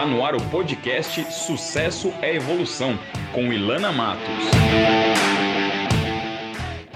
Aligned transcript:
Está 0.00 0.10
no 0.10 0.24
ar 0.24 0.34
o 0.34 0.40
podcast 0.50 1.30
Sucesso 1.30 2.08
é 2.22 2.34
Evolução, 2.34 2.92
com 3.34 3.52
Ilana 3.52 3.92
Matos. 3.92 4.24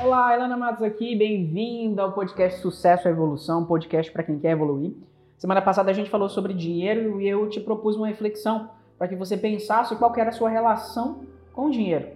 Olá, 0.03 0.35
Ilana 0.35 0.57
Matos 0.57 0.83
aqui, 0.83 1.15
bem-vinda 1.15 2.01
ao 2.01 2.13
podcast 2.13 2.63
Sucesso 2.63 3.07
é 3.07 3.11
Evolução, 3.11 3.67
podcast 3.67 4.11
para 4.11 4.23
quem 4.23 4.39
quer 4.39 4.53
evoluir. 4.53 4.95
Semana 5.37 5.61
passada 5.61 5.91
a 5.91 5.93
gente 5.93 6.09
falou 6.09 6.31
sobre 6.31 6.55
dinheiro 6.55 7.21
e 7.21 7.29
eu 7.29 7.47
te 7.51 7.61
propus 7.61 7.95
uma 7.95 8.07
reflexão 8.07 8.71
para 8.97 9.07
que 9.07 9.17
você 9.17 9.37
pensasse 9.37 9.95
qual 9.97 10.11
era 10.17 10.31
a 10.31 10.33
sua 10.33 10.49
relação 10.49 11.27
com 11.53 11.67
o 11.67 11.71
dinheiro. 11.71 12.09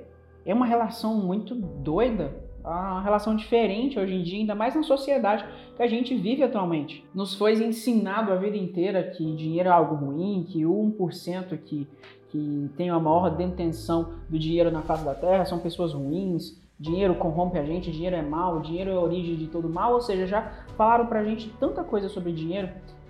É 0.46 0.54
uma 0.54 0.64
relação 0.64 1.16
muito 1.16 1.54
doida, 1.54 2.34
uma 2.70 3.00
relação 3.00 3.34
diferente 3.34 3.98
hoje 3.98 4.14
em 4.14 4.22
dia, 4.22 4.38
ainda 4.38 4.54
mais 4.54 4.74
na 4.74 4.82
sociedade 4.82 5.44
que 5.76 5.82
a 5.82 5.86
gente 5.86 6.14
vive 6.16 6.42
atualmente. 6.42 7.04
Nos 7.14 7.34
foi 7.34 7.52
ensinado 7.54 8.32
a 8.32 8.36
vida 8.36 8.56
inteira 8.56 9.02
que 9.02 9.34
dinheiro 9.34 9.68
é 9.68 9.72
algo 9.72 9.94
ruim, 9.94 10.44
que 10.48 10.64
o 10.66 10.94
1% 10.98 11.58
que, 11.58 11.86
que 12.28 12.70
tem 12.76 12.90
a 12.90 12.98
maior 12.98 13.30
detenção 13.30 14.14
do 14.28 14.38
dinheiro 14.38 14.70
na 14.70 14.82
face 14.82 15.04
da 15.04 15.14
terra 15.14 15.44
são 15.44 15.58
pessoas 15.58 15.92
ruins, 15.92 16.60
dinheiro 16.78 17.14
corrompe 17.14 17.58
a 17.58 17.64
gente, 17.64 17.90
dinheiro 17.90 18.16
é 18.16 18.22
mal, 18.22 18.60
dinheiro 18.60 18.90
é 18.90 18.94
a 18.94 19.00
origem 19.00 19.36
de 19.36 19.46
todo 19.48 19.68
mal, 19.68 19.94
ou 19.94 20.00
seja, 20.00 20.26
já 20.26 20.64
falaram 20.76 21.06
pra 21.06 21.24
gente 21.24 21.48
tanta 21.58 21.82
coisa 21.82 22.08
sobre 22.08 22.32
dinheiro 22.32 22.68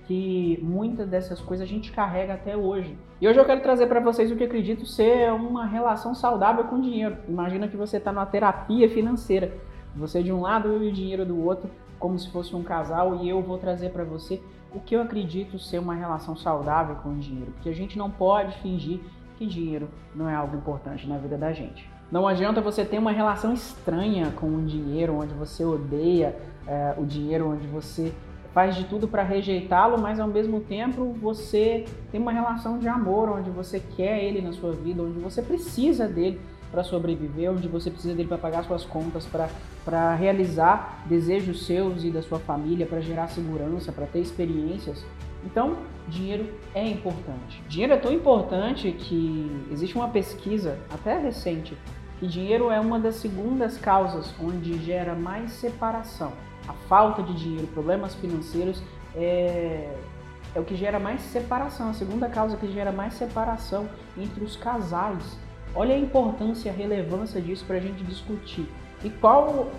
que 0.08 0.58
muitas 0.62 1.06
dessas 1.06 1.38
coisas 1.38 1.68
a 1.68 1.70
gente 1.70 1.92
carrega 1.92 2.32
até 2.32 2.56
hoje. 2.56 2.96
E 3.20 3.28
hoje 3.28 3.38
eu 3.38 3.44
quero 3.44 3.60
trazer 3.60 3.86
para 3.88 4.00
vocês 4.00 4.32
o 4.32 4.36
que 4.36 4.44
acredito 4.44 4.86
ser 4.86 5.30
uma 5.30 5.66
relação 5.66 6.14
saudável 6.14 6.64
com 6.64 6.76
o 6.76 6.80
dinheiro. 6.80 7.18
Imagina 7.28 7.68
que 7.68 7.76
você 7.76 7.98
está 7.98 8.10
numa 8.10 8.24
terapia 8.24 8.88
financeira, 8.88 9.52
você 9.94 10.22
de 10.22 10.32
um 10.32 10.40
lado 10.40 10.82
e 10.82 10.88
o 10.88 10.92
dinheiro 10.92 11.26
do 11.26 11.44
outro, 11.44 11.70
como 11.98 12.18
se 12.18 12.32
fosse 12.32 12.56
um 12.56 12.62
casal, 12.62 13.16
e 13.16 13.28
eu 13.28 13.42
vou 13.42 13.58
trazer 13.58 13.90
para 13.90 14.02
você 14.02 14.40
o 14.74 14.80
que 14.80 14.96
eu 14.96 15.02
acredito 15.02 15.58
ser 15.58 15.78
uma 15.78 15.94
relação 15.94 16.34
saudável 16.34 16.96
com 16.96 17.10
o 17.10 17.16
dinheiro, 17.16 17.52
porque 17.52 17.68
a 17.68 17.74
gente 17.74 17.98
não 17.98 18.10
pode 18.10 18.56
fingir 18.62 19.00
que 19.36 19.44
dinheiro 19.44 19.90
não 20.14 20.26
é 20.26 20.34
algo 20.34 20.56
importante 20.56 21.06
na 21.06 21.18
vida 21.18 21.36
da 21.36 21.52
gente. 21.52 21.86
Não 22.10 22.26
adianta 22.26 22.62
você 22.62 22.82
ter 22.82 22.98
uma 22.98 23.12
relação 23.12 23.52
estranha 23.52 24.30
com 24.30 24.46
o 24.46 24.62
dinheiro, 24.62 25.18
onde 25.18 25.34
você 25.34 25.62
odeia 25.66 26.34
é, 26.66 26.94
o 26.96 27.04
dinheiro, 27.04 27.50
onde 27.50 27.66
você 27.66 28.14
faz 28.58 28.74
de 28.74 28.86
tudo 28.86 29.06
para 29.06 29.22
rejeitá-lo, 29.22 30.00
mas 30.00 30.18
ao 30.18 30.26
mesmo 30.26 30.58
tempo 30.58 31.14
você 31.22 31.84
tem 32.10 32.20
uma 32.20 32.32
relação 32.32 32.76
de 32.76 32.88
amor, 32.88 33.28
onde 33.28 33.50
você 33.50 33.78
quer 33.78 34.24
ele 34.24 34.42
na 34.42 34.52
sua 34.52 34.72
vida, 34.72 35.00
onde 35.00 35.20
você 35.20 35.40
precisa 35.40 36.08
dele 36.08 36.40
para 36.68 36.82
sobreviver, 36.82 37.52
onde 37.52 37.68
você 37.68 37.88
precisa 37.88 38.16
dele 38.16 38.26
para 38.26 38.36
pagar 38.36 38.64
suas 38.64 38.84
contas, 38.84 39.28
para 39.84 40.12
realizar 40.16 41.04
desejos 41.06 41.66
seus 41.66 42.02
e 42.02 42.10
da 42.10 42.20
sua 42.20 42.40
família, 42.40 42.84
para 42.84 43.00
gerar 43.00 43.28
segurança, 43.28 43.92
para 43.92 44.06
ter 44.06 44.18
experiências. 44.18 45.06
Então, 45.46 45.76
dinheiro 46.08 46.52
é 46.74 46.84
importante. 46.84 47.62
Dinheiro 47.68 47.92
é 47.92 47.96
tão 47.96 48.12
importante 48.12 48.90
que 48.90 49.68
existe 49.70 49.94
uma 49.94 50.08
pesquisa, 50.08 50.76
até 50.92 51.16
recente, 51.16 51.78
que 52.18 52.26
dinheiro 52.26 52.72
é 52.72 52.80
uma 52.80 52.98
das 52.98 53.14
segundas 53.14 53.78
causas 53.78 54.34
onde 54.42 54.76
gera 54.84 55.14
mais 55.14 55.52
separação 55.52 56.32
a 56.68 56.72
falta 56.88 57.22
de 57.22 57.32
dinheiro, 57.32 57.66
problemas 57.68 58.14
financeiros 58.14 58.82
é, 59.16 59.90
é 60.54 60.60
o 60.60 60.64
que 60.64 60.76
gera 60.76 60.98
mais 61.00 61.20
separação. 61.22 61.90
A 61.90 61.94
segunda 61.94 62.28
causa 62.28 62.56
que 62.56 62.70
gera 62.70 62.92
mais 62.92 63.14
separação 63.14 63.88
entre 64.16 64.44
os 64.44 64.54
casais. 64.54 65.38
Olha 65.74 65.94
a 65.94 65.98
importância 65.98 66.68
e 66.68 66.70
a 66.70 66.74
relevância 66.74 67.40
disso 67.40 67.64
para 67.66 67.76
a 67.76 67.80
gente 67.80 68.04
discutir. 68.04 68.68
E 69.02 69.08
qual 69.08 69.70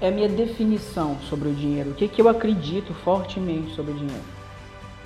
é 0.00 0.08
a 0.08 0.10
minha 0.10 0.28
definição 0.28 1.16
sobre 1.20 1.48
o 1.48 1.54
dinheiro? 1.54 1.90
O 1.90 1.94
que, 1.94 2.06
que 2.06 2.20
eu 2.20 2.28
acredito 2.28 2.94
fortemente 2.94 3.74
sobre 3.74 3.92
o 3.92 3.94
dinheiro? 3.96 4.24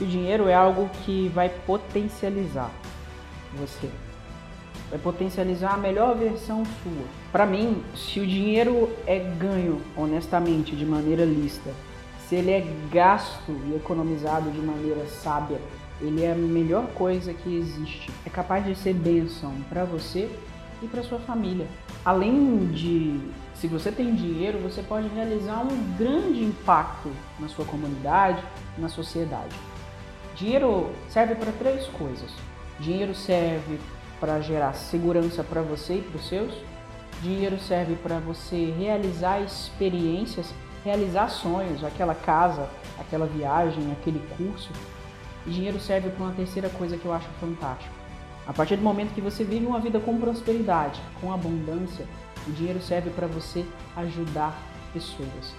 O 0.01 0.05
dinheiro 0.05 0.49
é 0.49 0.55
algo 0.55 0.89
que 1.05 1.29
vai 1.29 1.49
potencializar 1.49 2.71
você 3.55 3.91
vai 4.91 4.99
potencializar 4.99 5.75
a 5.75 5.77
melhor 5.77 6.17
versão 6.17 6.65
sua. 6.83 7.05
Para 7.31 7.47
mim, 7.47 7.83
se 7.95 8.21
o 8.21 8.27
dinheiro 8.27 8.91
é 9.07 9.19
ganho 9.19 9.81
honestamente, 9.97 10.75
de 10.75 10.85
maneira 10.85 11.25
lista, 11.25 11.71
se 12.29 12.35
ele 12.35 12.51
é 12.51 12.67
gasto 12.93 13.53
e 13.69 13.77
economizado 13.77 14.51
de 14.51 14.61
maneira 14.61 15.07
sábia, 15.07 15.61
ele 16.01 16.25
é 16.25 16.33
a 16.33 16.35
melhor 16.35 16.87
coisa 16.95 17.33
que 17.33 17.57
existe. 17.57 18.11
É 18.25 18.31
capaz 18.31 18.65
de 18.65 18.75
ser 18.75 18.95
bênção 18.95 19.53
para 19.69 19.85
você 19.85 20.29
e 20.83 20.87
para 20.87 21.03
sua 21.03 21.19
família. 21.19 21.67
Além 22.05 22.69
de, 22.69 23.21
se 23.55 23.69
você 23.69 23.93
tem 23.93 24.15
dinheiro, 24.15 24.59
você 24.59 24.83
pode 24.83 25.09
realizar 25.09 25.61
um 25.61 25.97
grande 25.99 26.43
impacto 26.43 27.11
na 27.39 27.49
sua 27.49 27.65
comunidade, 27.65 28.43
na 28.79 28.89
sociedade. 28.89 29.55
Dinheiro 30.35 30.91
serve 31.11 31.35
para 31.35 31.53
três 31.53 31.87
coisas. 31.89 32.31
Dinheiro 32.79 33.15
serve 33.15 33.79
para 34.21 34.41
gerar 34.41 34.75
segurança 34.75 35.43
para 35.43 35.63
você 35.63 35.95
e 35.95 36.03
para 36.03 36.19
os 36.19 36.29
seus. 36.29 36.53
Dinheiro 37.23 37.59
serve 37.59 37.97
para 37.97 38.19
você 38.19 38.73
realizar 38.79 39.41
experiências, 39.41 40.55
realizar 40.85 41.29
sonhos, 41.29 41.83
aquela 41.83 42.15
casa, 42.15 42.69
aquela 42.99 43.27
viagem, 43.27 43.91
aquele 43.93 44.23
curso. 44.37 44.71
E 45.47 45.51
dinheiro 45.51 45.81
serve 45.81 46.11
para 46.11 46.25
uma 46.25 46.35
terceira 46.35 46.69
coisa 46.69 46.97
que 46.97 47.07
eu 47.07 47.13
acho 47.13 47.29
fantástico. 47.41 47.95
A 48.47 48.53
partir 48.53 48.77
do 48.77 48.83
momento 48.83 49.15
que 49.15 49.21
você 49.21 49.45
vive 49.45 49.67
uma 49.67 49.81
vida 49.81 49.99
com 49.99 50.19
prosperidade, 50.19 51.01
com 51.21 51.33
abundância, 51.33 52.07
o 52.47 52.53
dinheiro 52.53 52.81
serve 52.81 53.11
para 53.11 53.27
você 53.27 53.65
ajudar 53.97 54.57
pessoas. 54.93 55.55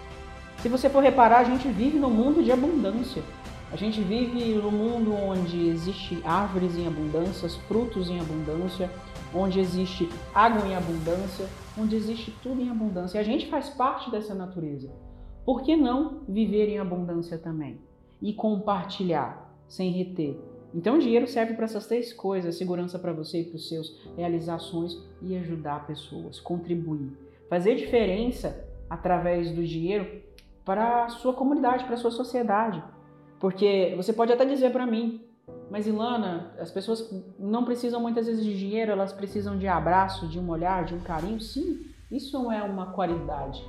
Se 0.61 0.69
você 0.69 0.89
for 0.89 1.01
reparar, 1.01 1.39
a 1.39 1.43
gente 1.43 1.67
vive 1.67 1.97
num 1.97 2.09
mundo 2.09 2.43
de 2.43 2.51
abundância. 2.51 3.23
A 3.71 3.77
gente 3.77 4.01
vive 4.01 4.53
num 4.55 4.69
mundo 4.69 5.13
onde 5.13 5.69
existe 5.69 6.21
árvores 6.25 6.75
em 6.75 6.85
abundância, 6.85 7.47
frutos 7.69 8.09
em 8.09 8.19
abundância, 8.19 8.91
onde 9.33 9.61
existe 9.61 10.09
água 10.35 10.67
em 10.67 10.75
abundância, 10.75 11.47
onde 11.79 11.95
existe 11.95 12.35
tudo 12.43 12.61
em 12.61 12.69
abundância. 12.69 13.17
E 13.17 13.21
a 13.21 13.23
gente 13.23 13.47
faz 13.47 13.69
parte 13.69 14.11
dessa 14.11 14.35
natureza. 14.35 14.91
Por 15.45 15.61
que 15.61 15.77
não 15.77 16.21
viver 16.27 16.67
em 16.67 16.79
abundância 16.79 17.37
também? 17.37 17.79
E 18.21 18.33
compartilhar, 18.33 19.49
sem 19.69 19.89
reter. 19.89 20.37
Então, 20.73 20.95
o 20.95 20.99
dinheiro 20.99 21.25
serve 21.25 21.53
para 21.53 21.63
essas 21.63 21.87
três 21.87 22.11
coisas: 22.11 22.57
segurança 22.57 22.99
para 22.99 23.13
você 23.13 23.39
e 23.39 23.45
para 23.45 23.55
os 23.55 23.69
seus, 23.69 24.01
realizações 24.17 24.97
e 25.21 25.33
ajudar 25.37 25.87
pessoas, 25.87 26.41
contribuir. 26.41 27.09
Fazer 27.49 27.75
diferença 27.75 28.67
através 28.89 29.49
do 29.51 29.63
dinheiro 29.63 30.21
para 30.65 31.05
a 31.05 31.09
sua 31.09 31.33
comunidade, 31.33 31.85
para 31.85 31.93
a 31.93 31.97
sua 31.97 32.11
sociedade. 32.11 32.83
Porque 33.41 33.93
você 33.97 34.13
pode 34.13 34.31
até 34.31 34.45
dizer 34.45 34.71
para 34.71 34.85
mim, 34.85 35.19
mas 35.69 35.87
Ilana, 35.87 36.53
as 36.59 36.69
pessoas 36.69 37.11
não 37.39 37.65
precisam 37.65 37.99
muitas 37.99 38.27
vezes 38.27 38.45
de 38.45 38.55
dinheiro, 38.55 38.91
elas 38.91 39.11
precisam 39.11 39.57
de 39.57 39.67
abraço, 39.67 40.27
de 40.27 40.39
um 40.39 40.47
olhar, 40.47 40.85
de 40.85 40.93
um 40.93 40.99
carinho. 40.99 41.41
Sim, 41.41 41.87
isso 42.11 42.51
é 42.51 42.61
uma 42.61 42.91
qualidade, 42.91 43.65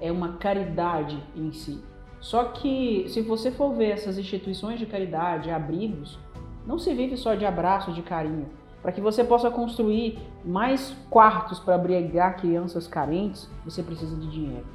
é 0.00 0.10
uma 0.10 0.38
caridade 0.38 1.22
em 1.36 1.52
si. 1.52 1.84
Só 2.18 2.44
que 2.44 3.04
se 3.10 3.20
você 3.20 3.50
for 3.50 3.74
ver 3.74 3.90
essas 3.90 4.16
instituições 4.16 4.78
de 4.78 4.86
caridade, 4.86 5.50
abrigos, 5.50 6.18
não 6.66 6.78
se 6.78 6.94
vive 6.94 7.18
só 7.18 7.34
de 7.34 7.44
abraço, 7.44 7.92
de 7.92 8.00
carinho. 8.00 8.48
Para 8.80 8.92
que 8.92 9.00
você 9.02 9.22
possa 9.22 9.50
construir 9.50 10.18
mais 10.42 10.96
quartos 11.10 11.58
para 11.58 11.74
abrigar 11.74 12.36
crianças 12.36 12.86
carentes, 12.86 13.50
você 13.66 13.82
precisa 13.82 14.16
de 14.16 14.30
dinheiro. 14.30 14.66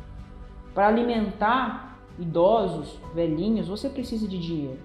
Para 0.74 0.88
alimentar 0.88 1.89
idosos, 2.20 3.00
velhinhos, 3.14 3.68
você 3.68 3.90
precisa 3.90 4.28
de 4.28 4.38
dinheiro. 4.38 4.80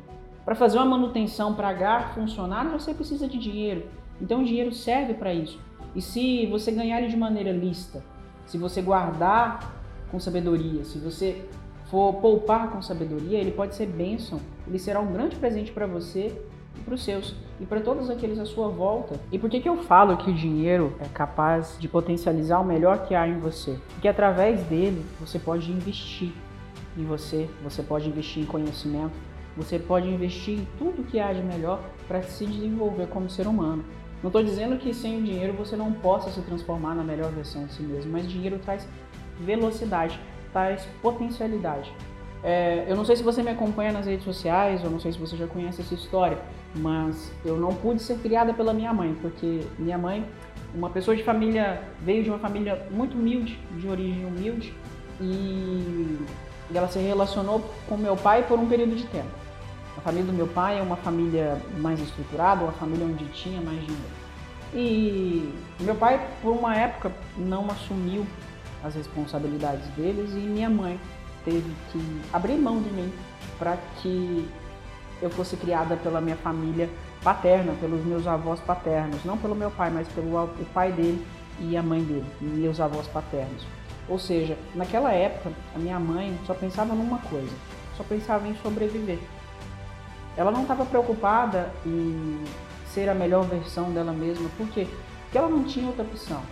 Para 0.45 0.55
fazer 0.55 0.77
uma 0.79 0.87
manutenção 0.87 1.55
para 1.55 1.73
gar 1.73 2.15
funcionar, 2.15 2.69
você 2.69 2.93
precisa 2.93 3.27
de 3.27 3.39
dinheiro. 3.39 3.87
Então 4.21 4.43
o 4.43 4.45
dinheiro 4.45 4.73
serve 4.73 5.15
para 5.15 5.33
isso. 5.33 5.59
E 5.95 6.03
se 6.03 6.47
você 6.47 6.71
ganhar 6.71 6.99
ele 6.99 7.09
de 7.09 7.17
maneira 7.17 7.51
lista, 7.51 8.05
se 8.47 8.59
você 8.59 8.83
guardar 8.83 9.75
com 10.11 10.21
sabedoria, 10.21 10.85
se 10.85 10.99
você 10.99 11.47
for 11.91 12.15
poupar 12.15 12.71
com 12.71 12.83
sabedoria, 12.83 13.39
ele 13.39 13.53
pode 13.53 13.75
ser 13.75 13.87
bênção. 13.87 14.41
Ele 14.67 14.79
será 14.79 15.01
um 15.01 15.13
grande 15.13 15.37
presente 15.37 15.73
para 15.73 15.87
você 15.87 16.37
e 16.77 16.81
para 16.81 16.95
os 16.95 17.05
seus 17.05 17.35
e 17.61 17.65
para 17.65 17.81
todos 17.81 18.11
aqueles 18.11 18.39
à 18.39 18.45
sua 18.45 18.69
volta. 18.69 19.19
E 19.31 19.39
por 19.39 19.49
que, 19.49 19.61
que 19.61 19.69
eu 19.69 19.77
falo 19.85 20.17
que 20.17 20.31
o 20.31 20.35
dinheiro 20.35 20.95
é 20.99 21.07
capaz 21.07 21.77
de 21.79 21.89
potencializar 21.89 22.61
o 22.61 22.65
melhor 22.65 23.07
que 23.07 23.15
há 23.15 23.27
em 23.29 23.39
você? 23.39 23.79
Porque 23.91 24.09
através 24.09 24.63
dele 24.65 25.05
você 25.21 25.39
pode 25.39 25.71
investir 25.71 26.33
em 26.97 27.05
você, 27.05 27.49
você 27.63 27.83
pode 27.83 28.09
investir 28.09 28.43
em 28.43 28.47
conhecimento, 28.47 29.13
você 29.57 29.79
pode 29.79 30.09
investir 30.09 30.59
em 30.59 30.69
tudo 30.79 31.05
que 31.05 31.21
há 31.21 31.33
de 31.33 31.43
melhor 31.43 31.81
para 32.09 32.23
se 32.23 32.45
desenvolver 32.45 33.07
como 33.09 33.31
ser 33.31 33.47
humano. 33.47 33.85
Não 34.23 34.29
estou 34.29 34.43
dizendo 34.43 34.77
que 34.79 34.95
sem 34.95 35.19
o 35.19 35.23
dinheiro 35.23 35.53
você 35.53 35.77
não 35.77 35.93
possa 35.93 36.31
se 36.31 36.41
transformar 36.41 36.95
na 36.95 37.05
melhor 37.05 37.31
versão 37.31 37.67
de 37.67 37.75
si 37.75 37.83
mesmo, 37.83 38.11
mas 38.11 38.29
dinheiro 38.29 38.59
traz 38.59 38.89
velocidade, 39.39 40.19
traz 40.53 40.89
potencialidade. 41.03 41.93
É, 42.43 42.85
eu 42.89 42.97
não 42.97 43.05
sei 43.05 43.17
se 43.17 43.23
você 43.23 43.43
me 43.43 43.51
acompanha 43.51 43.93
nas 43.93 44.07
redes 44.07 44.25
sociais, 44.25 44.83
eu 44.83 44.91
não 44.91 45.01
sei 45.01 45.13
se 45.13 45.19
você 45.19 45.37
já 45.37 45.47
conhece 45.47 45.81
essa 45.81 45.95
história, 45.95 46.39
mas 46.75 47.33
eu 47.45 47.57
não 47.57 47.75
pude 47.75 48.03
ser 48.03 48.19
criada 48.19 48.53
pela 48.53 48.73
minha 48.73 48.93
mãe, 48.93 49.17
porque 49.21 49.63
minha 49.79 49.97
mãe, 49.97 50.27
uma 50.75 50.91
pessoa 50.91 51.17
de 51.17 51.23
família, 51.23 51.83
veio 52.01 52.23
de 52.23 52.31
uma 52.31 52.39
família 52.39 52.87
muito 52.91 53.17
humilde, 53.17 53.59
de 53.79 53.89
origem 53.89 54.27
humilde, 54.27 54.75
e 55.21 56.19
e 56.75 56.77
ela 56.77 56.89
se 56.89 56.99
relacionou 56.99 57.65
com 57.89 57.97
meu 57.97 58.17
pai 58.17 58.43
por 58.43 58.59
um 58.59 58.67
período 58.67 58.97
de 58.97 59.05
tempo. 59.05 59.31
A 59.97 60.01
família 60.01 60.27
do 60.27 60.33
meu 60.33 60.49
pai 60.49 60.81
é 60.81 60.83
uma 60.83 60.97
família 60.97 61.57
mais 61.79 62.01
estruturada, 62.01 62.65
uma 62.65 62.73
família 62.73 63.07
onde 63.07 63.25
tinha 63.27 63.61
mais 63.61 63.79
dinheiro. 63.79 64.25
E 64.75 65.55
meu 65.79 65.95
pai, 65.95 66.21
por 66.43 66.51
uma 66.51 66.75
época, 66.77 67.13
não 67.37 67.71
assumiu 67.71 68.27
as 68.83 68.97
responsabilidades 68.97 69.87
deles 69.91 70.33
e 70.33 70.41
minha 70.41 70.69
mãe 70.69 70.99
teve 71.45 71.73
que 71.93 72.21
abrir 72.33 72.57
mão 72.57 72.83
de 72.83 72.91
mim 72.91 73.13
para 73.57 73.77
que 74.03 74.49
eu 75.23 75.31
fosse 75.31 75.57
criada 75.57 75.97
pela 75.97 76.21
minha 76.21 76.37
família 76.37 76.91
paterna, 77.23 77.73
pelos 77.81 78.05
meus 78.05 78.27
avós 78.27 78.59
paternos, 78.59 79.25
não 79.25 79.39
pelo 79.39 79.55
meu 79.55 79.71
pai, 79.71 79.91
mas 79.91 80.09
pelo 80.09 80.49
pai 80.75 80.91
dele 80.91 81.25
e 81.61 81.77
a 81.77 81.83
mãe 81.85 82.03
dele, 82.03 82.27
meus 82.41 82.81
avós 82.81 83.07
paternos. 83.07 83.65
Ou 84.09 84.19
seja, 84.19 84.59
naquela 84.75 85.13
época, 85.13 85.51
a 85.75 85.79
minha 85.79 85.99
mãe 85.99 86.39
só 86.47 86.55
pensava 86.55 86.95
numa 86.95 87.19
coisa, 87.19 87.55
só 87.97 88.05
pensava 88.05 88.47
em 88.47 88.55
sobreviver. 88.57 89.19
Ela 90.37 90.51
não 90.51 90.63
estava 90.63 90.85
preocupada 90.85 91.73
em 91.87 92.45
ser 92.93 93.09
a 93.09 93.15
melhor 93.15 93.45
versão 93.45 93.93
dela 93.93 94.13
mesma, 94.13 94.49
por 94.57 94.69
quê? 94.69 94.87
Porque 95.23 95.39
ela 95.39 95.49
não 95.49 95.65
tinha 95.65 95.87
outra 95.87 96.05
opção. 96.05 96.43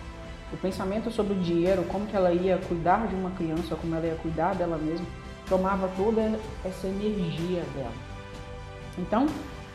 O 0.51 0.57
pensamento 0.57 1.11
sobre 1.11 1.33
o 1.33 1.39
dinheiro, 1.39 1.83
como 1.83 2.05
que 2.05 2.15
ela 2.15 2.31
ia 2.31 2.57
cuidar 2.57 3.07
de 3.07 3.15
uma 3.15 3.31
criança, 3.31 3.75
como 3.75 3.95
ela 3.95 4.05
ia 4.05 4.15
cuidar 4.15 4.55
dela 4.55 4.77
mesma, 4.77 5.05
tomava 5.47 5.89
toda 5.95 6.39
essa 6.63 6.87
energia 6.87 7.63
dela. 7.75 7.93
Então, 8.97 9.27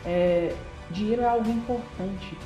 é, 0.05 0.55
dinheiro 0.91 1.21
é 1.21 1.27
algo 1.27 1.49
importante. 1.49 2.37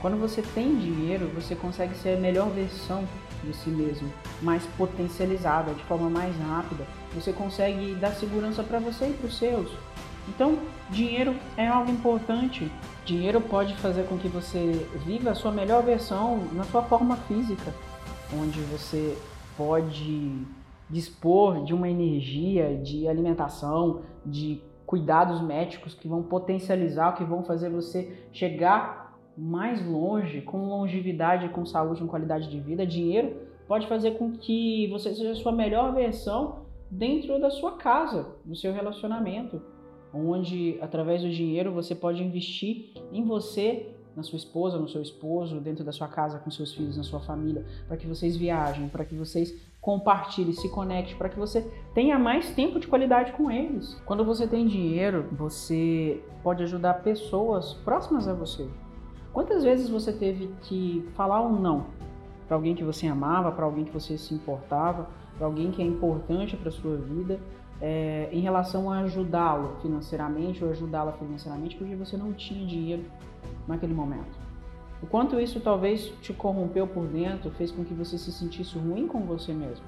Quando 0.00 0.16
você 0.16 0.42
tem 0.42 0.76
dinheiro, 0.76 1.28
você 1.34 1.54
consegue 1.56 1.94
ser 1.96 2.16
a 2.16 2.20
melhor 2.20 2.50
versão 2.50 3.04
de 3.42 3.52
si 3.52 3.70
mesmo, 3.70 4.08
mais 4.40 4.64
potencializada, 4.76 5.72
de 5.74 5.82
forma 5.84 6.08
mais 6.08 6.36
rápida. 6.36 6.84
Você 7.14 7.32
consegue 7.32 7.94
dar 7.94 8.12
segurança 8.12 8.62
para 8.62 8.78
você 8.78 9.08
e 9.08 9.12
para 9.12 9.26
os 9.26 9.38
seus. 9.38 9.70
Então, 10.28 10.58
dinheiro 10.90 11.34
é 11.56 11.66
algo 11.66 11.90
importante. 11.90 12.70
Dinheiro 13.04 13.40
pode 13.40 13.74
fazer 13.76 14.04
com 14.06 14.18
que 14.18 14.28
você 14.28 14.86
viva 15.04 15.30
a 15.30 15.34
sua 15.34 15.50
melhor 15.50 15.82
versão 15.82 16.44
na 16.52 16.64
sua 16.64 16.82
forma 16.82 17.16
física, 17.16 17.72
onde 18.32 18.60
você 18.62 19.16
pode 19.56 20.46
dispor 20.90 21.64
de 21.64 21.74
uma 21.74 21.88
energia 21.88 22.76
de 22.76 23.08
alimentação, 23.08 24.02
de 24.24 24.62
cuidados 24.86 25.42
médicos 25.42 25.94
que 25.94 26.08
vão 26.08 26.22
potencializar, 26.22 27.12
que 27.12 27.24
vão 27.24 27.42
fazer 27.42 27.68
você 27.68 28.26
chegar 28.32 29.07
mais 29.38 29.86
longe, 29.86 30.40
com 30.40 30.66
longevidade, 30.66 31.48
com 31.50 31.64
saúde, 31.64 32.00
com 32.00 32.08
qualidade 32.08 32.50
de 32.50 32.58
vida. 32.58 32.86
Dinheiro 32.86 33.36
pode 33.66 33.86
fazer 33.86 34.12
com 34.12 34.32
que 34.32 34.88
você 34.88 35.14
seja 35.14 35.30
a 35.30 35.36
sua 35.36 35.52
melhor 35.52 35.94
versão 35.94 36.66
dentro 36.90 37.40
da 37.40 37.50
sua 37.50 37.72
casa, 37.76 38.34
do 38.44 38.56
seu 38.56 38.72
relacionamento 38.72 39.62
onde 40.12 40.78
através 40.80 41.22
do 41.22 41.30
dinheiro 41.30 41.72
você 41.72 41.94
pode 41.94 42.22
investir 42.22 42.92
em 43.12 43.24
você, 43.24 43.94
na 44.16 44.22
sua 44.22 44.36
esposa, 44.36 44.78
no 44.78 44.88
seu 44.88 45.00
esposo, 45.00 45.60
dentro 45.60 45.84
da 45.84 45.92
sua 45.92 46.08
casa, 46.08 46.38
com 46.38 46.50
seus 46.50 46.74
filhos, 46.74 46.96
na 46.96 47.04
sua 47.04 47.20
família, 47.20 47.64
para 47.86 47.96
que 47.96 48.06
vocês 48.06 48.36
viajem, 48.36 48.88
para 48.88 49.04
que 49.04 49.14
vocês 49.14 49.54
compartilhem, 49.80 50.52
se 50.52 50.68
conectem, 50.70 51.16
para 51.16 51.28
que 51.28 51.38
você 51.38 51.62
tenha 51.94 52.18
mais 52.18 52.50
tempo 52.50 52.80
de 52.80 52.88
qualidade 52.88 53.32
com 53.32 53.50
eles. 53.50 53.94
Quando 54.06 54.24
você 54.24 54.46
tem 54.46 54.66
dinheiro, 54.66 55.28
você 55.32 56.20
pode 56.42 56.62
ajudar 56.64 56.94
pessoas 56.94 57.74
próximas 57.74 58.26
a 58.26 58.34
você. 58.34 58.68
Quantas 59.38 59.62
vezes 59.62 59.88
você 59.88 60.12
teve 60.12 60.50
que 60.62 61.08
falar 61.14 61.40
um 61.40 61.60
não 61.60 61.86
para 62.48 62.56
alguém 62.56 62.74
que 62.74 62.82
você 62.82 63.06
amava, 63.06 63.52
para 63.52 63.64
alguém 63.64 63.84
que 63.84 63.92
você 63.92 64.18
se 64.18 64.34
importava, 64.34 65.08
para 65.36 65.46
alguém 65.46 65.70
que 65.70 65.80
é 65.80 65.84
importante 65.84 66.56
para 66.56 66.72
sua 66.72 66.96
vida, 66.96 67.38
é, 67.80 68.28
em 68.32 68.40
relação 68.40 68.90
a 68.90 68.98
ajudá-lo 69.02 69.76
financeiramente 69.80 70.64
ou 70.64 70.72
ajudá-la 70.72 71.12
financeiramente 71.12 71.76
porque 71.76 71.94
você 71.94 72.16
não 72.16 72.32
tinha 72.32 72.66
dinheiro 72.66 73.04
naquele 73.68 73.94
momento. 73.94 74.36
O 75.00 75.06
quanto 75.06 75.38
isso 75.38 75.60
talvez 75.60 76.06
te 76.20 76.32
corrompeu 76.32 76.88
por 76.88 77.06
dentro, 77.06 77.48
fez 77.52 77.70
com 77.70 77.84
que 77.84 77.94
você 77.94 78.18
se 78.18 78.32
sentisse 78.32 78.76
ruim 78.76 79.06
com 79.06 79.20
você 79.20 79.52
mesmo. 79.52 79.84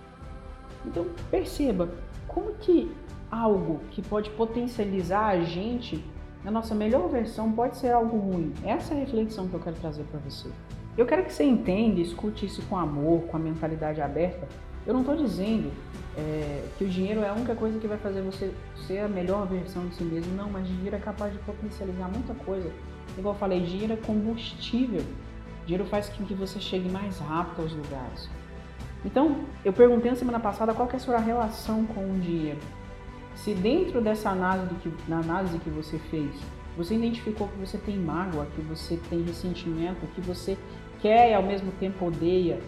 Então 0.87 1.05
perceba 1.29 1.89
como 2.29 2.53
que 2.53 2.95
algo 3.29 3.81
que 3.91 4.01
pode 4.01 4.31
potencializar 4.31 5.27
a 5.27 5.41
gente 5.41 6.05
na 6.45 6.51
nossa 6.51 6.75
melhor 6.75 7.09
versão 7.09 7.53
pode 7.53 7.77
ser 7.77 7.91
algo 7.91 8.17
ruim. 8.17 8.53
Essa 8.65 8.95
é 8.95 8.97
a 8.97 9.01
reflexão 9.01 9.49
que 9.49 9.55
eu 9.55 9.61
quero 9.61 9.77
trazer 9.77 10.05
para 10.05 10.21
você. 10.21 10.49
Eu 10.97 11.07
quero 11.07 11.25
que 11.25 11.33
você 11.33 11.45
entenda, 11.45 12.01
escute 12.01 12.47
isso 12.47 12.63
com 12.63 12.77
amor, 12.77 13.23
com 13.23 13.37
a 13.37 13.41
mentalidade 13.41 14.01
aberta. 14.01 14.49
Eu 14.87 14.95
não 14.95 15.01
estou 15.01 15.17
dizendo 15.17 15.71
é, 16.17 16.65
que 16.77 16.85
o 16.85 16.89
dinheiro 16.89 17.21
é 17.21 17.29
a 17.29 17.35
única 17.35 17.55
coisa 17.55 17.79
que 17.79 17.87
vai 17.87 17.99
fazer 17.99 18.23
você 18.23 18.53
ser 18.87 19.01
a 19.01 19.09
melhor 19.09 19.47
versão 19.47 19.87
de 19.87 19.95
si 19.95 20.05
mesmo. 20.05 20.35
Não, 20.35 20.51
mas 20.51 20.67
dinheiro 20.67 20.97
é 20.97 20.99
capaz 20.99 21.33
de 21.33 21.39
potencializar 21.41 22.09
muita 22.09 22.35
coisa. 22.35 22.73
Igual 23.17 23.35
eu 23.35 23.39
falei, 23.39 23.61
dinheiro 23.61 23.93
é 23.93 23.97
combustível. 23.97 25.03
Dinheiro 25.67 25.85
faz 25.85 26.09
com 26.09 26.25
que 26.25 26.35
você 26.35 26.59
chegue 26.59 26.91
mais 26.91 27.19
rápido 27.19 27.63
aos 27.63 27.73
lugares. 27.73 28.29
Então, 29.05 29.45
eu 29.65 29.73
perguntei 29.73 30.11
na 30.11 30.17
semana 30.17 30.41
passada 30.41 30.75
qual 30.75 30.89
é 30.91 30.97
a 30.97 30.99
sua 30.99 31.19
relação 31.19 31.85
com 31.87 32.01
o 32.01 32.19
dinheiro. 32.19 32.59
Se 33.45 33.55
dentro 33.55 34.03
dessa 34.03 34.31
análise 34.31 34.75
que, 34.77 34.93
na 35.09 35.21
análise 35.21 35.59
que 35.59 35.71
você 35.71 35.99
fez, 36.11 36.31
você 36.77 36.95
identificou 36.95 37.49
que 37.49 37.59
você 37.59 37.79
tem 37.79 37.97
mágoa, 37.97 38.47
que 38.55 38.61
você 38.61 38.99
tem 39.09 39.23
ressentimento, 39.23 40.07
que 40.15 40.21
você 40.21 40.59
quer 41.01 41.31
e 41.31 41.35
ao 41.35 41.43
mesmo 41.43 41.73
tempo 41.81 42.07
odeia, 42.07 42.61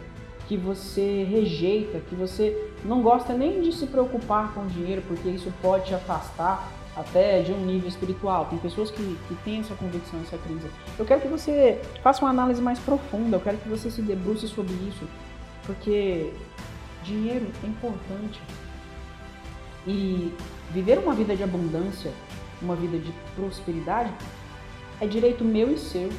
que 0.48 0.56
você 0.56 1.24
rejeita, 1.24 2.00
que 2.00 2.14
você 2.14 2.70
não 2.84 3.02
gosta 3.02 3.34
nem 3.34 3.60
de 3.60 3.72
se 3.72 3.86
preocupar 3.86 4.54
com 4.54 4.66
dinheiro, 4.66 5.02
porque 5.06 5.28
isso 5.28 5.52
pode 5.60 5.86
te 5.86 5.94
afastar 5.94 6.72
até 6.96 7.42
de 7.42 7.52
um 7.52 7.64
nível 7.64 7.88
espiritual. 7.88 8.46
Tem 8.46 8.58
pessoas 8.58 8.90
que, 8.90 9.18
que 9.28 9.34
têm 9.44 9.60
essa 9.60 9.75
convicção, 9.75 10.20
essa 10.20 10.38
crise. 10.38 10.68
Eu 10.98 11.04
quero 11.04 11.20
que 11.20 11.28
você 11.28 11.80
faça 12.02 12.25
uma 12.25 12.30
análise 12.30 12.62
mais 12.62 12.78
profunda, 12.78 13.36
eu 13.36 13.40
quero 13.40 13.58
que 13.58 13.68
você 13.68 13.90
se 13.90 14.00
debruce 14.00 14.48
sobre 14.48 14.72
isso, 14.88 15.06
porque 15.66 16.32
dinheiro 17.04 17.46
é 17.62 17.66
importante. 17.66 18.40
E 19.87 20.32
viver 20.70 20.99
uma 20.99 21.14
vida 21.14 21.34
de 21.34 21.43
abundância, 21.43 22.12
uma 22.61 22.76
vida 22.76 22.99
de 22.99 23.12
prosperidade, 23.34 24.12
é 25.00 25.06
direito 25.06 25.44
meu 25.44 25.73
e 25.73 25.79
seu. 25.79 26.11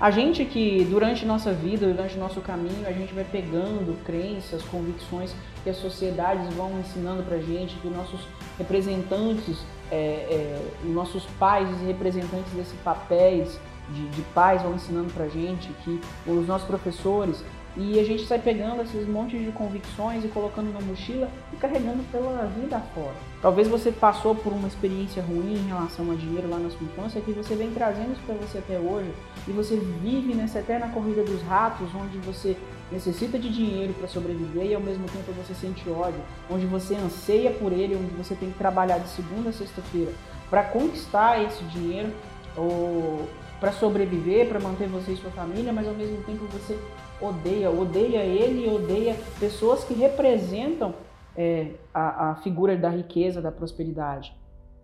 A 0.00 0.10
gente 0.10 0.44
que 0.46 0.84
durante 0.84 1.26
nossa 1.26 1.52
vida, 1.52 1.86
durante 1.86 2.16
nosso 2.16 2.40
caminho, 2.40 2.86
a 2.86 2.92
gente 2.92 3.12
vai 3.12 3.24
pegando 3.24 4.02
crenças, 4.02 4.62
convicções 4.62 5.34
que 5.62 5.68
as 5.68 5.76
sociedades 5.76 6.52
vão 6.54 6.80
ensinando 6.80 7.22
pra 7.22 7.36
gente, 7.38 7.76
que 7.76 7.88
nossos 7.88 8.20
representantes, 8.56 9.58
é, 9.90 9.96
é, 9.96 10.62
nossos 10.84 11.26
pais 11.38 11.68
representantes 11.86 12.50
desses 12.52 12.78
papéis 12.80 13.58
de, 13.90 14.08
de 14.08 14.22
pais 14.34 14.62
vão 14.62 14.74
ensinando 14.74 15.12
pra 15.12 15.28
gente, 15.28 15.68
que 15.84 16.00
os 16.26 16.46
nossos 16.46 16.66
professores 16.66 17.44
e 17.76 17.98
a 17.98 18.04
gente 18.04 18.26
sai 18.26 18.38
pegando 18.38 18.82
esses 18.82 19.06
montes 19.06 19.40
de 19.40 19.52
convicções 19.52 20.24
e 20.24 20.28
colocando 20.28 20.72
na 20.72 20.80
mochila 20.80 21.28
e 21.52 21.56
carregando 21.56 22.02
pela 22.10 22.46
vida 22.46 22.80
fora. 22.94 23.14
Talvez 23.40 23.68
você 23.68 23.92
passou 23.92 24.34
por 24.34 24.52
uma 24.52 24.68
experiência 24.68 25.22
ruim 25.22 25.54
em 25.54 25.68
relação 25.68 26.10
a 26.10 26.14
dinheiro 26.14 26.48
lá 26.48 26.58
na 26.58 26.70
sua 26.70 26.82
infância 26.82 27.20
que 27.20 27.32
você 27.32 27.54
vem 27.54 27.70
trazendo 27.70 28.12
isso 28.12 28.22
para 28.26 28.34
você 28.34 28.58
até 28.58 28.78
hoje 28.78 29.10
e 29.46 29.52
você 29.52 29.76
vive 29.76 30.34
nessa 30.34 30.58
eterna 30.58 30.88
corrida 30.88 31.22
dos 31.22 31.40
ratos 31.42 31.88
onde 31.94 32.18
você 32.18 32.56
necessita 32.90 33.38
de 33.38 33.48
dinheiro 33.48 33.92
para 33.94 34.08
sobreviver 34.08 34.66
e 34.66 34.74
ao 34.74 34.80
mesmo 34.80 35.06
tempo 35.06 35.32
você 35.32 35.54
sente 35.54 35.88
ódio, 35.88 36.20
onde 36.50 36.66
você 36.66 36.96
anseia 36.96 37.52
por 37.52 37.72
ele, 37.72 37.94
onde 37.94 38.12
você 38.16 38.34
tem 38.34 38.50
que 38.50 38.58
trabalhar 38.58 38.98
de 38.98 39.08
segunda 39.08 39.50
a 39.50 39.52
sexta-feira 39.52 40.12
para 40.50 40.64
conquistar 40.64 41.42
esse 41.42 41.62
dinheiro 41.64 42.12
ou 42.56 43.28
para 43.60 43.72
sobreviver, 43.72 44.48
para 44.48 44.58
manter 44.58 44.88
você 44.88 45.12
e 45.12 45.16
sua 45.16 45.30
família, 45.30 45.72
mas 45.72 45.86
ao 45.86 45.94
mesmo 45.94 46.16
tempo 46.24 46.44
você 46.46 46.76
odeia, 47.20 47.70
odeia 47.70 48.24
ele 48.24 48.68
odeia 48.68 49.16
pessoas 49.38 49.84
que 49.84 49.94
representam 49.94 50.94
é, 51.36 51.72
a, 51.92 52.30
a 52.30 52.34
figura 52.36 52.76
da 52.76 52.88
riqueza, 52.88 53.40
da 53.40 53.52
prosperidade. 53.52 54.34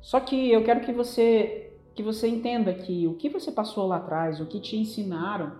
Só 0.00 0.20
que 0.20 0.50
eu 0.50 0.62
quero 0.64 0.80
que 0.80 0.92
você 0.92 1.72
que 1.94 2.02
você 2.02 2.28
entenda 2.28 2.74
que 2.74 3.06
o 3.06 3.14
que 3.14 3.30
você 3.30 3.50
passou 3.50 3.86
lá 3.86 3.96
atrás, 3.96 4.38
o 4.38 4.44
que 4.44 4.60
te 4.60 4.76
ensinaram, 4.76 5.52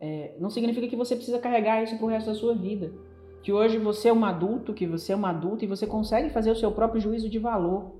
é, 0.00 0.36
não 0.38 0.48
significa 0.48 0.86
que 0.86 0.94
você 0.94 1.16
precisa 1.16 1.40
carregar 1.40 1.82
isso 1.82 1.98
pro 1.98 2.06
resto 2.06 2.28
da 2.28 2.34
sua 2.34 2.54
vida. 2.54 2.92
Que 3.42 3.52
hoje 3.52 3.78
você 3.78 4.08
é 4.08 4.12
um 4.12 4.24
adulto, 4.24 4.72
que 4.72 4.86
você 4.86 5.12
é 5.12 5.16
uma 5.16 5.30
adulta 5.30 5.64
e 5.64 5.68
você 5.68 5.84
consegue 5.84 6.30
fazer 6.30 6.52
o 6.52 6.56
seu 6.56 6.70
próprio 6.70 7.00
juízo 7.00 7.28
de 7.28 7.40
valor. 7.40 7.96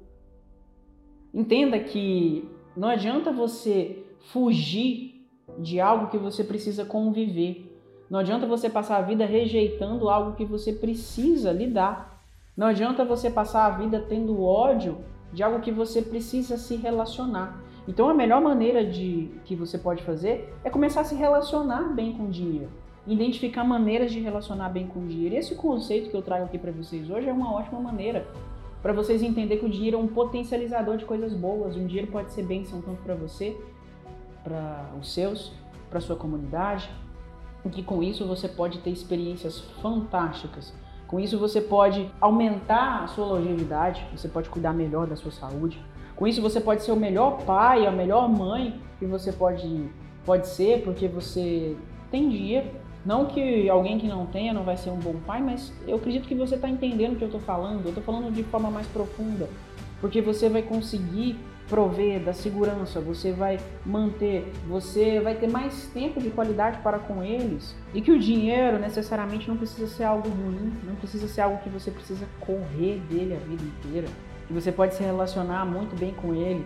Entenda 1.35 1.79
que 1.81 2.49
não 2.77 2.89
adianta 2.89 3.33
você 3.33 4.05
fugir 4.33 5.27
de 5.59 5.81
algo 5.81 6.09
que 6.09 6.19
você 6.19 6.45
precisa 6.45 6.85
conviver. 6.85 7.72
Não 8.13 8.19
adianta 8.19 8.47
você 8.47 8.69
passar 8.69 8.99
a 8.99 9.01
vida 9.01 9.25
rejeitando 9.25 10.11
algo 10.11 10.37
que 10.37 10.45
você 10.45 10.71
precisa 10.71 11.51
lidar. 11.51 12.23
Não 12.55 12.67
adianta 12.67 13.07
você 13.07 13.31
passar 13.31 13.65
a 13.65 13.71
vida 13.71 14.05
tendo 14.07 14.43
ódio 14.43 14.99
de 15.33 15.43
algo 15.43 15.61
que 15.61 15.73
você 15.73 16.03
precisa 16.03 16.59
se 16.59 16.77
relacionar. 16.77 17.59
Então 17.89 18.11
a 18.11 18.13
melhor 18.13 18.43
maneira 18.43 18.85
de 18.85 19.31
que 19.47 19.57
você 19.57 19.79
pode 19.79 20.03
fazer 20.03 20.53
é 20.63 20.69
começar 20.69 21.01
a 21.01 21.05
se 21.05 21.15
relacionar 21.15 21.95
bem 21.95 22.13
com 22.13 22.25
o 22.25 22.31
dinheiro. 22.31 22.69
Identificar 23.07 23.65
maneiras 23.65 24.13
de 24.13 24.21
relacionar 24.21 24.69
bem 24.69 24.87
com 24.87 25.01
o 25.01 25.09
dinheiro. 25.09 25.35
E 25.35 25.39
esse 25.39 25.55
conceito 25.55 26.11
que 26.11 26.15
eu 26.15 26.21
trago 26.21 26.45
aqui 26.45 26.59
para 26.59 26.71
vocês 26.71 27.09
hoje 27.09 27.31
é 27.31 27.33
uma 27.33 27.51
ótima 27.55 27.81
maneira. 27.81 28.27
para 28.83 28.93
vocês 28.93 29.23
entenderem 29.23 29.59
que 29.59 29.65
o 29.65 29.71
dinheiro 29.71 29.97
é 29.97 30.01
um 30.01 30.09
potencializador 30.09 30.99
de 30.99 31.07
coisas 31.07 31.33
boas. 31.33 31.77
O 31.77 31.81
dinheiro 31.81 32.13
pode 32.13 32.31
ser 32.31 32.43
bênção 32.43 32.83
tanto 32.83 33.01
para 33.03 33.15
você, 33.15 33.57
para 34.45 34.91
os 35.01 35.15
seus, 35.15 35.51
para 35.89 35.99
sua 35.99 36.17
comunidade, 36.17 36.91
que 37.71 37.83
com 37.83 38.03
isso 38.03 38.27
você 38.27 38.49
pode 38.49 38.79
ter 38.79 38.91
experiências 38.91 39.61
fantásticas. 39.81 40.75
Com 41.07 41.21
isso 41.21 41.39
você 41.39 41.61
pode 41.61 42.11
aumentar 42.21 43.05
a 43.05 43.07
sua 43.07 43.27
longevidade, 43.27 44.05
você 44.17 44.29
pode 44.29 44.49
cuidar 44.49 44.73
melhor 44.73 45.07
da 45.07 45.15
sua 45.15 45.31
saúde. 45.31 45.79
Com 46.17 46.27
isso 46.27 46.41
você 46.41 46.61
pode 46.61 46.83
ser 46.83 46.93
o 46.93 46.97
melhor 46.97 47.43
pai, 47.43 47.87
a 47.87 47.91
melhor 47.91 48.29
mãe 48.29 48.81
que 48.99 49.07
você 49.07 49.33
pode, 49.33 49.91
pode 50.25 50.49
ser, 50.49 50.83
porque 50.83 51.07
você 51.09 51.77
tem 52.11 52.29
dinheiro. 52.29 52.71
Não 53.05 53.27
que 53.27 53.69
alguém 53.69 53.99
que 53.99 54.07
não 54.07 54.27
tenha 54.27 54.53
não 54.53 54.63
vai 54.63 54.77
ser 54.77 54.91
um 54.91 54.99
bom 54.99 55.17
pai, 55.27 55.43
mas 55.43 55.73
eu 55.87 55.97
acredito 55.97 56.29
que 56.29 56.35
você 56.35 56.55
está 56.55 56.69
entendendo 56.69 57.15
o 57.15 57.17
que 57.17 57.25
eu 57.25 57.29
estou 57.29 57.41
falando. 57.41 57.83
Eu 57.85 57.89
estou 57.89 58.03
falando 58.03 58.33
de 58.33 58.45
forma 58.45 58.71
mais 58.71 58.87
profunda, 58.87 59.49
porque 60.01 60.23
você 60.23 60.49
vai 60.49 60.63
conseguir 60.63 61.37
prover 61.73 62.21
da 62.21 62.35
segurança, 62.35 63.01
você 63.01 63.33
vai 63.33 63.59
manter, 63.87 64.53
você 64.69 65.21
vai 65.21 65.35
ter 65.35 65.49
mais 65.49 65.87
tempo 65.87 66.21
de 66.21 66.29
qualidade 66.29 66.83
para 66.83 66.99
com 66.99 67.23
eles. 67.23 67.75
E 67.95 68.03
que 68.03 68.13
o 68.13 68.19
dinheiro 68.19 68.79
necessariamente 68.79 69.49
não 69.49 69.57
precisa 69.57 69.87
ser 69.87 70.05
algo 70.05 70.29
ruim, 70.29 70.71
não 70.85 70.95
precisa 70.97 71.27
ser 71.27 71.41
algo 71.41 71.63
que 71.63 71.71
você 71.71 71.91
precisa 71.91 72.27
correr 72.41 73.01
dele 73.09 73.35
a 73.35 73.39
vida 73.39 73.63
inteira. 73.65 74.07
Que 74.47 74.53
você 74.53 74.71
pode 74.71 74.95
se 74.95 75.03
relacionar 75.03 75.65
muito 75.65 75.99
bem 75.99 76.13
com 76.13 76.35
ele, 76.35 76.63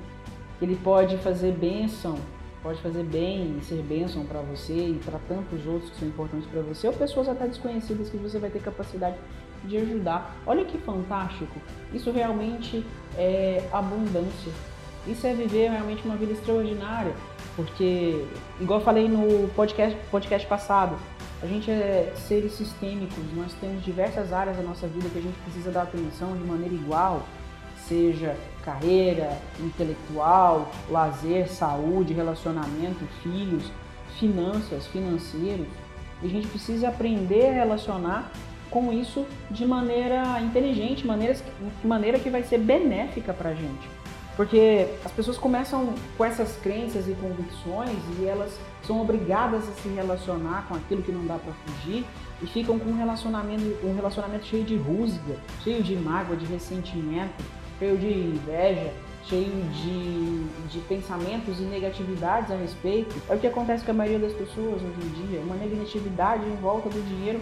que 0.58 0.64
ele 0.64 0.74
pode 0.82 1.16
fazer 1.18 1.52
bênção, 1.52 2.16
pode 2.60 2.82
fazer 2.82 3.04
bem 3.04 3.58
e 3.60 3.64
ser 3.64 3.80
bênção 3.84 4.24
para 4.24 4.40
você 4.40 4.72
e 4.72 5.00
para 5.04 5.20
tantos 5.28 5.64
outros 5.68 5.88
que 5.90 6.00
são 6.00 6.08
importantes 6.08 6.48
para 6.48 6.62
você, 6.62 6.88
ou 6.88 6.92
pessoas 6.92 7.28
até 7.28 7.46
desconhecidas 7.46 8.10
que 8.10 8.16
você 8.16 8.40
vai 8.40 8.50
ter 8.50 8.58
capacidade 8.58 9.14
de 9.62 9.76
ajudar. 9.76 10.34
Olha 10.44 10.64
que 10.64 10.78
fantástico! 10.78 11.60
Isso 11.94 12.10
realmente 12.10 12.84
é 13.16 13.62
abundância. 13.72 14.50
Isso 15.06 15.26
é 15.26 15.32
viver 15.32 15.70
realmente 15.70 16.04
uma 16.04 16.16
vida 16.16 16.32
extraordinária, 16.32 17.14
porque, 17.54 18.24
igual 18.60 18.80
eu 18.80 18.84
falei 18.84 19.08
no 19.08 19.48
podcast, 19.50 19.96
podcast 20.10 20.46
passado, 20.48 20.96
a 21.42 21.46
gente 21.46 21.70
é 21.70 22.12
seres 22.16 22.52
sistêmicos, 22.52 23.24
nós 23.34 23.52
temos 23.60 23.84
diversas 23.84 24.32
áreas 24.32 24.56
da 24.56 24.62
nossa 24.62 24.86
vida 24.88 25.08
que 25.08 25.18
a 25.18 25.22
gente 25.22 25.38
precisa 25.44 25.70
dar 25.70 25.82
atenção 25.82 26.36
de 26.36 26.42
maneira 26.42 26.74
igual, 26.74 27.22
seja 27.86 28.36
carreira, 28.64 29.38
intelectual, 29.60 30.70
lazer, 30.90 31.48
saúde, 31.48 32.12
relacionamento, 32.12 33.06
filhos, 33.22 33.70
finanças, 34.18 34.86
financeiros. 34.88 35.66
E 36.22 36.26
a 36.26 36.28
gente 36.28 36.48
precisa 36.48 36.88
aprender 36.88 37.50
a 37.50 37.52
relacionar 37.52 38.32
com 38.70 38.92
isso 38.92 39.24
de 39.50 39.64
maneira 39.64 40.40
inteligente, 40.40 41.06
maneira, 41.06 41.36
maneira 41.84 42.18
que 42.18 42.28
vai 42.28 42.42
ser 42.42 42.58
benéfica 42.58 43.32
para 43.32 43.50
a 43.50 43.54
gente. 43.54 43.88
Porque 44.36 44.86
as 45.02 45.10
pessoas 45.12 45.38
começam 45.38 45.94
com 46.16 46.24
essas 46.24 46.56
crenças 46.56 47.08
e 47.08 47.12
convicções 47.14 47.96
e 48.20 48.26
elas 48.26 48.58
são 48.82 49.00
obrigadas 49.00 49.66
a 49.66 49.72
se 49.72 49.88
relacionar 49.88 50.66
com 50.68 50.74
aquilo 50.74 51.02
que 51.02 51.10
não 51.10 51.26
dá 51.26 51.38
para 51.38 51.52
fugir 51.52 52.04
e 52.42 52.46
ficam 52.46 52.78
com 52.78 52.90
um 52.90 52.96
relacionamento, 52.96 53.64
um 53.82 53.94
relacionamento 53.94 54.44
cheio 54.44 54.64
de 54.64 54.76
rusga, 54.76 55.36
cheio 55.64 55.82
de 55.82 55.96
mágoa, 55.96 56.36
de 56.36 56.44
ressentimento, 56.44 57.42
cheio 57.78 57.96
de 57.96 58.08
inveja, 58.08 58.92
cheio 59.24 59.50
de, 59.72 60.44
de 60.68 60.80
pensamentos 60.80 61.58
e 61.58 61.62
negatividades 61.62 62.50
a 62.50 62.56
respeito. 62.56 63.16
É 63.30 63.34
o 63.34 63.38
que 63.38 63.46
acontece 63.46 63.86
com 63.86 63.90
a 63.92 63.94
maioria 63.94 64.18
das 64.18 64.34
pessoas 64.34 64.82
hoje 64.82 65.00
em 65.02 65.28
dia, 65.28 65.40
uma 65.40 65.56
negatividade 65.56 66.44
em 66.46 66.56
volta 66.56 66.90
do 66.90 67.00
dinheiro 67.08 67.40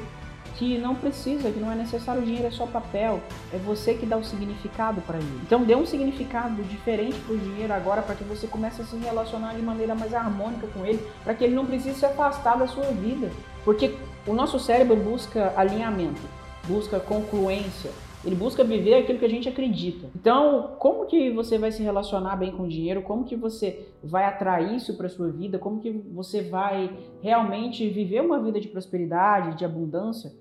que 0.56 0.78
não 0.78 0.94
precisa, 0.94 1.50
que 1.50 1.58
não 1.58 1.70
é 1.70 1.74
necessário, 1.74 2.22
o 2.22 2.24
dinheiro 2.24 2.46
é 2.46 2.50
só 2.50 2.66
papel, 2.66 3.20
é 3.52 3.58
você 3.58 3.94
que 3.94 4.06
dá 4.06 4.16
o 4.16 4.24
significado 4.24 5.00
para 5.02 5.18
ele. 5.18 5.40
Então 5.42 5.64
dê 5.64 5.74
um 5.74 5.86
significado 5.86 6.62
diferente 6.64 7.18
para 7.20 7.34
o 7.34 7.38
dinheiro 7.38 7.72
agora 7.72 8.02
para 8.02 8.14
que 8.14 8.24
você 8.24 8.46
comece 8.46 8.82
a 8.82 8.84
se 8.84 8.96
relacionar 8.96 9.54
de 9.54 9.62
maneira 9.62 9.94
mais 9.94 10.14
harmônica 10.14 10.66
com 10.68 10.84
ele, 10.84 11.04
para 11.22 11.34
que 11.34 11.44
ele 11.44 11.54
não 11.54 11.66
precise 11.66 11.98
se 11.98 12.06
afastar 12.06 12.56
da 12.56 12.66
sua 12.66 12.84
vida. 12.84 13.30
Porque 13.64 13.94
o 14.26 14.32
nosso 14.32 14.58
cérebro 14.58 14.96
busca 14.96 15.52
alinhamento, 15.56 16.20
busca 16.66 17.00
concluência, 17.00 17.90
ele 18.24 18.34
busca 18.34 18.64
viver 18.64 18.94
aquilo 18.94 19.18
que 19.18 19.24
a 19.24 19.30
gente 19.30 19.48
acredita. 19.48 20.08
Então, 20.16 20.76
como 20.78 21.04
que 21.04 21.30
você 21.30 21.58
vai 21.58 21.70
se 21.70 21.82
relacionar 21.82 22.36
bem 22.36 22.52
com 22.52 22.62
o 22.62 22.68
dinheiro? 22.68 23.02
Como 23.02 23.24
que 23.24 23.36
você 23.36 23.86
vai 24.02 24.24
atrair 24.24 24.76
isso 24.76 24.96
para 24.96 25.10
sua 25.10 25.28
vida? 25.28 25.58
Como 25.58 25.80
que 25.80 25.90
você 25.90 26.40
vai 26.42 26.90
realmente 27.20 27.86
viver 27.90 28.22
uma 28.22 28.40
vida 28.40 28.58
de 28.58 28.68
prosperidade, 28.68 29.58
de 29.58 29.64
abundância? 29.64 30.32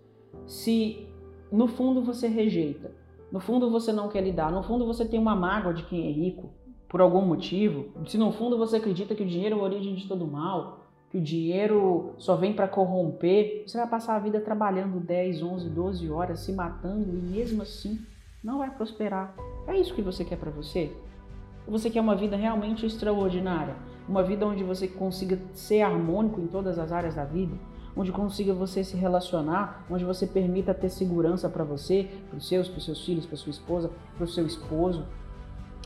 Se 0.46 1.08
no 1.52 1.68
fundo 1.68 2.02
você 2.02 2.28
rejeita, 2.28 2.92
no 3.32 3.40
fundo 3.40 3.70
você 3.70 3.92
não 3.92 4.10
quer 4.10 4.22
lidar, 4.22 4.52
no 4.52 4.64
fundo 4.64 4.86
você 4.86 5.06
tem 5.06 5.20
uma 5.20 5.36
mágoa 5.36 5.74
de 5.74 5.84
quem 5.84 6.08
é 6.08 6.12
rico 6.12 6.52
por 6.88 7.02
algum 7.02 7.22
motivo, 7.22 7.88
se 8.08 8.18
no 8.18 8.32
fundo 8.32 8.58
você 8.58 8.78
acredita 8.78 9.16
que 9.16 9.24
o 9.24 9.28
dinheiro 9.28 9.58
é 9.58 9.60
a 9.60 9.64
origem 9.64 9.96
de 9.96 10.08
todo 10.08 10.28
mal, 10.28 10.84
que 11.10 11.18
o 11.18 11.22
dinheiro 11.22 12.14
só 12.18 12.36
vem 12.36 12.54
para 12.54 12.68
corromper, 12.68 13.64
você 13.68 13.78
vai 13.78 13.88
passar 13.88 14.16
a 14.16 14.20
vida 14.20 14.40
trabalhando 14.40 15.00
10, 15.00 15.44
11, 15.44 15.70
12 15.70 16.10
horas, 16.10 16.40
se 16.40 16.52
matando 16.52 17.10
e 17.10 17.22
mesmo 17.22 17.62
assim 17.62 18.00
não 18.44 18.58
vai 18.58 18.70
prosperar. 18.70 19.36
É 19.68 19.78
isso 19.78 19.94
que 19.94 20.02
você 20.02 20.26
quer 20.26 20.38
para 20.38 20.52
você? 20.52 20.92
Você 21.68 21.90
quer 21.90 22.02
uma 22.02 22.16
vida 22.16 22.36
realmente 22.36 22.86
extraordinária? 22.86 23.76
Uma 24.08 24.22
vida 24.22 24.46
onde 24.46 24.64
você 24.64 24.88
consiga 24.88 25.40
ser 25.54 25.82
harmônico 25.82 26.42
em 26.42 26.48
todas 26.48 26.78
as 26.78 26.92
áreas 26.92 27.16
da 27.16 27.24
vida? 27.24 27.56
Onde 27.96 28.12
consiga 28.12 28.54
você 28.54 28.84
se 28.84 28.98
relacionar, 28.98 29.86
onde 29.90 30.04
você 30.04 30.26
permita 30.26 30.74
ter 30.74 30.90
segurança 30.90 31.48
para 31.48 31.64
você, 31.64 32.10
para 32.30 32.38
os 32.38 32.48
seus, 32.48 32.68
para 32.68 32.78
os 32.78 32.86
seus 32.86 33.06
filhos, 33.06 33.26
para 33.26 33.38
sua 33.38 33.52
esposa, 33.52 33.92
para 34.16 34.24
o 34.24 34.28
seu 34.28 34.46
esposo, 34.46 35.06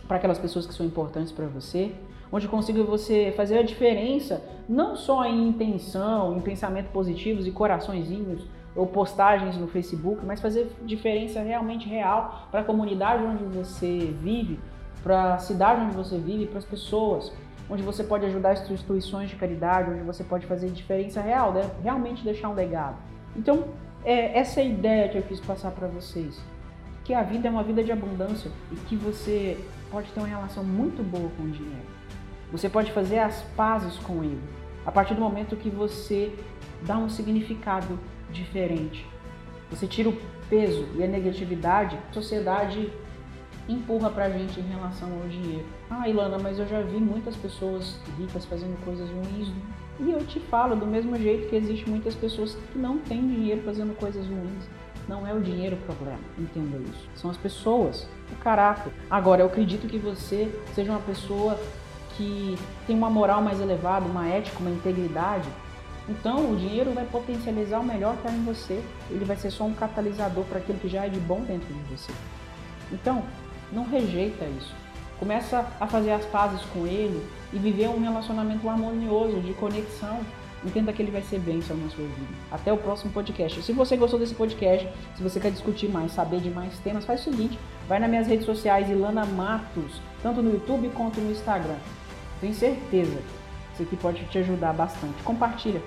para 0.07 0.17
aquelas 0.17 0.39
pessoas 0.39 0.65
que 0.65 0.73
são 0.73 0.85
importantes 0.85 1.31
para 1.31 1.45
você, 1.47 1.93
onde 2.31 2.47
consiga 2.47 2.83
você 2.83 3.33
fazer 3.35 3.57
a 3.57 3.63
diferença, 3.63 4.41
não 4.67 4.95
só 4.95 5.25
em 5.25 5.47
intenção, 5.47 6.37
em 6.37 6.41
pensamentos 6.41 6.91
positivos 6.91 7.45
e 7.45 7.51
coraçõezinhos 7.51 8.45
ou 8.75 8.85
postagens 8.85 9.57
no 9.57 9.67
Facebook, 9.67 10.25
mas 10.25 10.39
fazer 10.39 10.71
diferença 10.85 11.41
realmente 11.41 11.87
real 11.89 12.47
para 12.51 12.61
a 12.61 12.63
comunidade 12.63 13.23
onde 13.23 13.43
você 13.43 14.13
vive, 14.21 14.59
para 15.03 15.35
a 15.35 15.37
cidade 15.39 15.81
onde 15.81 15.95
você 15.95 16.17
vive, 16.17 16.45
para 16.45 16.59
as 16.59 16.65
pessoas 16.65 17.33
onde 17.69 17.83
você 17.83 18.03
pode 18.03 18.25
ajudar 18.25 18.53
instituições 18.53 19.29
de 19.29 19.35
caridade, 19.35 19.91
onde 19.91 20.01
você 20.01 20.23
pode 20.23 20.45
fazer 20.45 20.69
diferença 20.69 21.21
real, 21.21 21.51
né? 21.53 21.69
realmente 21.83 22.23
deixar 22.23 22.49
um 22.49 22.53
legado. 22.53 22.97
Então, 23.35 23.65
é 24.03 24.37
essa 24.39 24.59
é 24.59 24.63
a 24.63 24.65
ideia 24.65 25.09
que 25.09 25.17
eu 25.17 25.23
quis 25.23 25.39
passar 25.39 25.71
para 25.71 25.87
vocês. 25.87 26.39
Que 27.03 27.13
a 27.13 27.23
vida 27.23 27.47
é 27.47 27.51
uma 27.51 27.63
vida 27.63 27.83
de 27.83 27.91
abundância 27.91 28.51
e 28.71 28.75
que 28.75 28.95
você 28.95 29.57
pode 29.91 30.09
ter 30.11 30.19
uma 30.19 30.27
relação 30.27 30.63
muito 30.63 31.03
boa 31.03 31.29
com 31.37 31.43
o 31.43 31.49
dinheiro. 31.49 31.85
Você 32.51 32.69
pode 32.69 32.91
fazer 32.91 33.19
as 33.19 33.41
pazes 33.55 33.97
com 33.97 34.23
ele 34.23 34.41
a 34.85 34.91
partir 34.91 35.13
do 35.13 35.19
momento 35.19 35.57
que 35.57 35.69
você 35.69 36.33
dá 36.83 36.97
um 36.97 37.09
significado 37.09 37.99
diferente. 38.31 39.05
Você 39.69 39.85
tira 39.85 40.07
o 40.07 40.17
peso 40.49 40.87
e 40.95 41.03
a 41.03 41.07
negatividade, 41.07 41.99
a 42.09 42.13
sociedade 42.13 42.89
empurra 43.67 44.09
pra 44.09 44.29
gente 44.29 44.59
em 44.59 44.63
relação 44.63 45.09
ao 45.21 45.27
dinheiro. 45.27 45.65
Ah, 45.89 46.07
Ilana, 46.07 46.37
mas 46.39 46.59
eu 46.59 46.67
já 46.67 46.81
vi 46.81 46.97
muitas 46.97 47.35
pessoas 47.35 47.99
ricas 48.17 48.45
fazendo 48.45 48.77
coisas 48.83 49.09
ruins. 49.09 49.51
E 49.99 50.11
eu 50.11 50.25
te 50.25 50.39
falo 50.39 50.75
do 50.75 50.85
mesmo 50.85 51.17
jeito 51.17 51.49
que 51.49 51.55
existe 51.55 51.89
muitas 51.89 52.13
pessoas 52.13 52.55
que 52.71 52.77
não 52.77 52.99
têm 52.99 53.27
dinheiro 53.27 53.61
fazendo 53.63 53.97
coisas 53.97 54.25
ruins. 54.25 54.69
Não 55.07 55.25
é 55.25 55.33
o 55.33 55.39
dinheiro 55.39 55.75
o 55.75 55.79
problema, 55.79 56.19
entenda 56.37 56.77
isso. 56.77 57.09
São 57.15 57.31
as 57.31 57.37
pessoas, 57.37 58.07
o 58.31 58.35
caráter. 58.35 58.91
Agora, 59.09 59.41
eu 59.41 59.47
acredito 59.47 59.87
que 59.87 59.97
você 59.97 60.51
seja 60.75 60.91
uma 60.91 60.99
pessoa 60.99 61.57
que 62.15 62.57
tem 62.85 62.95
uma 62.95 63.09
moral 63.09 63.41
mais 63.41 63.61
elevada, 63.61 64.05
uma 64.05 64.27
ética, 64.27 64.59
uma 64.59 64.69
integridade. 64.69 65.47
Então, 66.09 66.51
o 66.51 66.55
dinheiro 66.57 66.91
vai 66.91 67.05
potencializar 67.05 67.79
o 67.79 67.83
melhor 67.83 68.17
que 68.17 68.27
há 68.27 68.31
em 68.31 68.43
você. 68.43 68.83
Ele 69.09 69.23
vai 69.23 69.37
ser 69.37 69.51
só 69.51 69.63
um 69.63 69.73
catalisador 69.73 70.43
para 70.45 70.59
aquilo 70.59 70.77
que 70.79 70.89
já 70.89 71.05
é 71.05 71.09
de 71.09 71.19
bom 71.19 71.41
dentro 71.41 71.73
de 71.73 71.95
você. 71.95 72.11
Então, 72.91 73.23
não 73.71 73.83
rejeita 73.83 74.45
isso. 74.45 74.73
Começa 75.19 75.65
a 75.79 75.87
fazer 75.87 76.11
as 76.11 76.25
pazes 76.25 76.61
com 76.73 76.85
ele 76.85 77.25
e 77.51 77.57
viver 77.57 77.89
um 77.89 78.01
relacionamento 78.01 78.69
harmonioso, 78.69 79.41
de 79.41 79.53
conexão. 79.53 80.19
Entenda 80.63 80.91
que 80.91 81.01
ele 81.01 81.11
vai 81.11 81.21
ser 81.21 81.39
bênção 81.39 81.77
na 81.77 81.89
sua 81.89 82.03
vida. 82.03 82.33
Até 82.51 82.73
o 82.73 82.77
próximo 82.77 83.11
podcast. 83.11 83.61
Se 83.61 83.71
você 83.71 83.95
gostou 83.95 84.19
desse 84.19 84.33
podcast, 84.33 84.87
se 85.15 85.23
você 85.23 85.39
quer 85.39 85.51
discutir 85.51 85.87
mais, 85.87 86.11
saber 86.11 86.39
de 86.39 86.49
mais 86.49 86.77
temas, 86.79 87.05
faz 87.05 87.21
o 87.21 87.23
seguinte: 87.25 87.57
vai 87.87 87.99
nas 87.99 88.09
minhas 88.09 88.27
redes 88.27 88.45
sociais, 88.45 88.89
Ilana 88.89 89.25
Matos, 89.25 90.01
tanto 90.21 90.41
no 90.41 90.51
YouTube 90.51 90.89
quanto 90.95 91.21
no 91.21 91.31
Instagram. 91.31 91.77
Tenho 92.41 92.53
certeza 92.53 93.17
que 93.17 93.73
isso 93.73 93.83
aqui 93.83 93.95
pode 93.95 94.25
te 94.25 94.37
ajudar 94.39 94.73
bastante. 94.73 95.21
Compartilha. 95.23 95.81